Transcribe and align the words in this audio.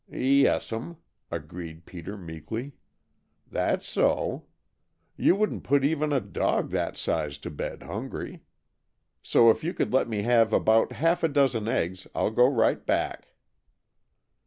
"Yes'm," 0.11 0.97
agreed 1.29 1.85
Peter 1.85 2.17
meekly. 2.17 2.71
"That's 3.45 3.87
so. 3.87 4.47
You 5.15 5.35
wouldn't 5.35 5.63
put 5.63 5.83
even 5.83 6.11
a 6.11 6.19
dog 6.19 6.71
that 6.71 6.97
size 6.97 7.37
to 7.37 7.51
bed 7.51 7.83
hungry. 7.83 8.41
So, 9.21 9.51
if 9.51 9.63
you 9.63 9.75
could 9.75 9.93
let 9.93 10.09
me 10.09 10.23
have 10.23 10.53
about 10.53 10.93
half 10.93 11.21
a 11.21 11.27
dozen 11.27 11.67
eggs, 11.67 12.07
I'll 12.15 12.31
go 12.31 12.47
right 12.47 12.83
back." 12.83 13.35